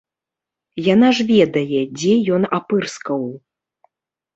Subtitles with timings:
[0.93, 3.21] Яна ж ведае, дзе ён апырскаў.